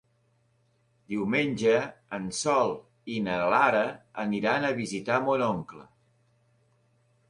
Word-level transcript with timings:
Diumenge 1.13 1.75
en 2.19 2.25
Sol 2.39 2.75
i 3.17 3.21
na 3.29 3.39
Lara 3.55 3.85
aniran 4.27 4.67
a 4.67 4.77
visitar 4.85 5.25
mon 5.31 5.49
oncle. 5.55 5.91